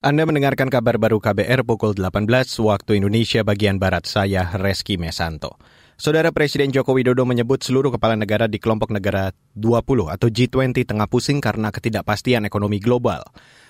Anda 0.00 0.24
mendengarkan 0.24 0.72
kabar 0.72 0.96
baru 0.96 1.20
KBR 1.20 1.60
pukul 1.60 1.92
18 1.92 2.24
waktu 2.64 3.04
Indonesia 3.04 3.44
bagian 3.44 3.76
Barat 3.76 4.08
saya, 4.08 4.48
Reski 4.56 4.96
Mesanto. 4.96 5.60
Saudara 6.00 6.32
Presiden 6.32 6.72
Joko 6.72 6.96
Widodo 6.96 7.28
menyebut 7.28 7.60
seluruh 7.60 7.92
kepala 7.92 8.16
negara 8.16 8.48
di 8.48 8.56
kelompok 8.56 8.96
negara 8.96 9.28
20 9.52 10.08
atau 10.08 10.32
G20 10.32 10.88
tengah 10.88 11.04
pusing 11.04 11.44
karena 11.44 11.68
ketidakpastian 11.68 12.48
ekonomi 12.48 12.80
global. 12.80 13.20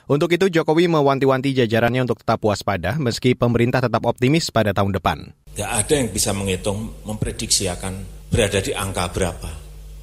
Untuk 0.07 0.31
itu 0.31 0.47
Jokowi 0.47 0.87
mewanti-wanti 0.87 1.51
jajarannya 1.51 2.07
untuk 2.07 2.23
tetap 2.23 2.39
waspada 2.47 2.95
meski 3.03 3.35
pemerintah 3.35 3.83
tetap 3.83 4.07
optimis 4.07 4.55
pada 4.55 4.71
tahun 4.71 5.03
depan. 5.03 5.35
Gak 5.59 5.71
ada 5.83 5.99
yang 5.99 6.15
bisa 6.15 6.31
menghitung, 6.31 6.95
memprediksi 7.11 7.67
akan 7.67 8.07
berada 8.31 8.63
di 8.63 8.71
angka 8.71 9.11
berapa. 9.11 9.51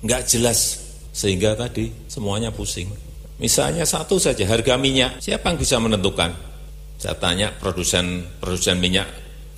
Nggak 0.04 0.28
jelas, 0.28 0.76
sehingga 1.16 1.56
tadi 1.56 1.88
semuanya 2.12 2.52
pusing. 2.52 3.07
Misalnya 3.38 3.86
satu 3.86 4.18
saja, 4.18 4.50
harga 4.50 4.82
minyak, 4.82 5.22
siapa 5.22 5.54
yang 5.54 5.62
bisa 5.62 5.78
menentukan? 5.78 6.34
Saya 6.98 7.14
tanya 7.22 7.54
produsen 7.54 8.26
produsen 8.42 8.82
minyak 8.82 9.06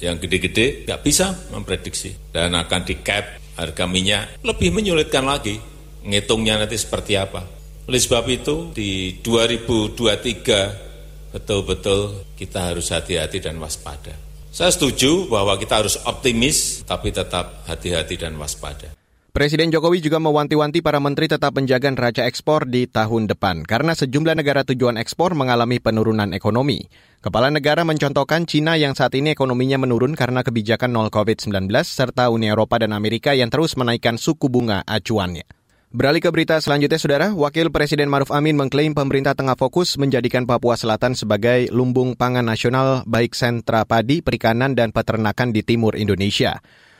yang 0.03 0.19
gede-gede 0.19 0.83
nggak 0.83 0.99
bisa 1.03 1.31
memprediksi 1.55 2.11
dan 2.35 2.51
akan 2.55 2.83
di 2.83 2.95
cap 2.99 3.39
harga 3.55 3.87
minyak 3.87 4.43
lebih 4.43 4.75
menyulitkan 4.75 5.23
lagi 5.23 5.55
ngitungnya 6.03 6.59
nanti 6.59 6.75
seperti 6.75 7.15
apa. 7.15 7.39
Oleh 7.87 7.99
sebab 7.99 8.27
itu 8.27 8.75
di 8.75 9.23
2023 9.23 11.31
betul-betul 11.31 12.35
kita 12.35 12.75
harus 12.75 12.91
hati-hati 12.91 13.39
dan 13.39 13.55
waspada. 13.59 14.11
Saya 14.51 14.75
setuju 14.75 15.31
bahwa 15.31 15.55
kita 15.55 15.79
harus 15.79 15.95
optimis 16.03 16.83
tapi 16.83 17.15
tetap 17.15 17.63
hati-hati 17.71 18.19
dan 18.19 18.35
waspada. 18.35 18.98
Presiden 19.39 19.71
Jokowi 19.71 20.03
juga 20.03 20.19
mewanti-wanti 20.19 20.83
para 20.83 20.99
menteri 20.99 21.31
tetap 21.31 21.55
menjaga 21.55 21.87
neraca 21.87 22.27
ekspor 22.27 22.67
di 22.67 22.91
tahun 22.91 23.31
depan 23.31 23.63
karena 23.63 23.95
sejumlah 23.95 24.35
negara 24.35 24.67
tujuan 24.67 24.99
ekspor 24.99 25.31
mengalami 25.31 25.79
penurunan 25.79 26.35
ekonomi. 26.35 26.91
Kepala 27.23 27.47
negara 27.47 27.87
mencontohkan 27.87 28.43
Cina 28.43 28.75
yang 28.75 28.99
saat 28.99 29.15
ini 29.15 29.31
ekonominya 29.31 29.79
menurun 29.79 30.19
karena 30.19 30.43
kebijakan 30.43 30.91
nol 30.91 31.07
COVID-19 31.07 31.71
serta 31.87 32.27
Uni 32.27 32.51
Eropa 32.51 32.83
dan 32.83 32.91
Amerika 32.91 33.31
yang 33.31 33.47
terus 33.47 33.79
menaikkan 33.79 34.19
suku 34.19 34.51
bunga 34.51 34.83
acuannya. 34.83 35.47
Beralih 35.95 36.19
ke 36.19 36.35
berita 36.35 36.59
selanjutnya, 36.59 36.99
Saudara. 36.99 37.31
Wakil 37.31 37.71
Presiden 37.71 38.11
Maruf 38.11 38.35
Amin 38.35 38.59
mengklaim 38.59 38.91
pemerintah 38.91 39.39
tengah 39.39 39.55
fokus 39.55 39.95
menjadikan 39.95 40.43
Papua 40.51 40.75
Selatan 40.75 41.15
sebagai 41.15 41.71
lumbung 41.71 42.19
pangan 42.19 42.43
nasional 42.43 43.07
baik 43.07 43.31
sentra 43.39 43.87
padi, 43.87 44.19
perikanan, 44.19 44.75
dan 44.75 44.91
peternakan 44.91 45.55
di 45.55 45.63
timur 45.63 45.95
Indonesia. 45.95 46.59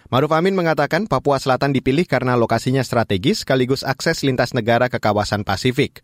Maruf 0.09 0.33
Amin 0.33 0.57
mengatakan 0.57 1.05
Papua 1.05 1.37
Selatan 1.37 1.69
dipilih 1.69 2.01
karena 2.09 2.33
lokasinya 2.33 2.81
strategis 2.81 3.45
sekaligus 3.45 3.85
akses 3.85 4.25
lintas 4.25 4.57
negara 4.57 4.89
ke 4.89 4.97
kawasan 4.97 5.45
Pasifik. 5.45 6.01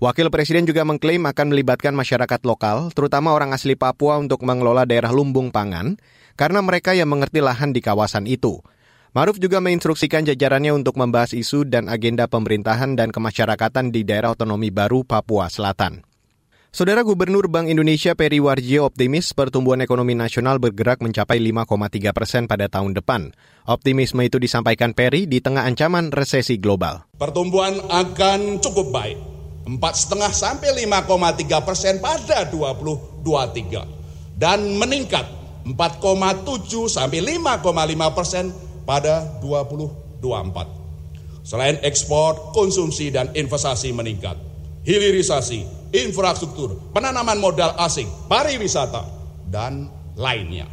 Wakil 0.00 0.32
Presiden 0.32 0.64
juga 0.64 0.88
mengklaim 0.88 1.20
akan 1.20 1.52
melibatkan 1.52 1.92
masyarakat 1.92 2.40
lokal, 2.48 2.88
terutama 2.96 3.36
orang 3.36 3.52
asli 3.52 3.76
Papua 3.76 4.16
untuk 4.16 4.40
mengelola 4.48 4.88
daerah 4.88 5.12
lumbung 5.12 5.52
pangan, 5.52 6.00
karena 6.32 6.64
mereka 6.64 6.96
yang 6.96 7.12
mengerti 7.12 7.44
lahan 7.44 7.76
di 7.76 7.84
kawasan 7.84 8.24
itu. 8.24 8.64
Maruf 9.12 9.36
juga 9.36 9.60
menginstruksikan 9.60 10.24
jajarannya 10.24 10.72
untuk 10.72 10.96
membahas 10.96 11.36
isu 11.36 11.68
dan 11.68 11.92
agenda 11.92 12.24
pemerintahan 12.32 12.96
dan 12.96 13.12
kemasyarakatan 13.12 13.92
di 13.92 14.08
daerah 14.08 14.32
otonomi 14.32 14.72
baru 14.72 15.04
Papua 15.04 15.52
Selatan. 15.52 16.00
Saudara 16.72 17.04
Gubernur 17.04 17.52
Bank 17.52 17.68
Indonesia 17.68 18.16
Peri 18.16 18.40
Warjio 18.40 18.88
optimis 18.88 19.36
pertumbuhan 19.36 19.84
ekonomi 19.84 20.16
nasional 20.16 20.56
bergerak 20.56 21.04
mencapai 21.04 21.36
5,3 21.36 21.68
persen 22.16 22.48
pada 22.48 22.64
tahun 22.64 22.96
depan. 22.96 23.36
Optimisme 23.68 24.24
itu 24.24 24.40
disampaikan 24.40 24.96
Peri 24.96 25.28
di 25.28 25.44
tengah 25.44 25.68
ancaman 25.68 26.08
resesi 26.08 26.56
global. 26.56 27.04
Pertumbuhan 27.20 27.76
akan 27.92 28.56
cukup 28.64 28.88
baik, 28.88 29.20
4,5 29.68 30.32
sampai 30.32 30.72
5,3 30.88 31.60
persen 31.60 32.00
pada 32.00 32.48
2023 32.48 34.40
dan 34.40 34.64
meningkat 34.80 35.28
4,7 35.68 36.88
sampai 36.88 37.20
5,5 37.36 38.16
persen 38.16 38.48
pada 38.88 39.28
2024. 39.44 40.24
Selain 41.44 41.76
ekspor, 41.84 42.56
konsumsi 42.56 43.12
dan 43.12 43.28
investasi 43.36 43.92
meningkat. 43.92 44.40
Hilirisasi 44.88 45.81
infrastruktur, 45.92 46.80
penanaman 46.96 47.36
modal 47.38 47.76
asing, 47.78 48.08
pariwisata, 48.26 49.04
dan 49.52 49.92
lainnya. 50.16 50.64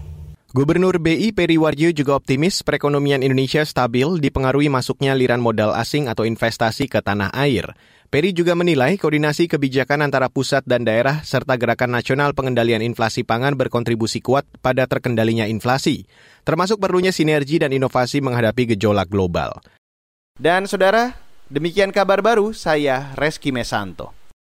Gubernur 0.50 0.98
BI 0.98 1.30
Peri 1.30 1.62
Warjo 1.62 1.94
juga 1.94 2.18
optimis 2.18 2.66
perekonomian 2.66 3.22
Indonesia 3.22 3.62
stabil 3.62 4.18
dipengaruhi 4.18 4.66
masuknya 4.66 5.14
liran 5.14 5.38
modal 5.38 5.78
asing 5.78 6.10
atau 6.10 6.26
investasi 6.26 6.90
ke 6.90 7.06
tanah 7.06 7.30
air. 7.38 7.70
Peri 8.10 8.34
juga 8.34 8.58
menilai 8.58 8.98
koordinasi 8.98 9.46
kebijakan 9.46 10.10
antara 10.10 10.26
pusat 10.26 10.66
dan 10.66 10.82
daerah 10.82 11.22
serta 11.22 11.54
gerakan 11.54 11.94
nasional 11.94 12.34
pengendalian 12.34 12.82
inflasi 12.82 13.22
pangan 13.22 13.54
berkontribusi 13.54 14.26
kuat 14.26 14.50
pada 14.66 14.90
terkendalinya 14.90 15.46
inflasi, 15.46 16.10
termasuk 16.42 16.82
perlunya 16.82 17.14
sinergi 17.14 17.62
dan 17.62 17.70
inovasi 17.70 18.18
menghadapi 18.18 18.74
gejolak 18.74 19.06
global. 19.06 19.62
Dan 20.34 20.66
saudara, 20.66 21.14
demikian 21.54 21.94
kabar 21.94 22.26
baru 22.26 22.58
saya 22.58 23.14
Reski 23.14 23.54
Mesanto. 23.54 24.19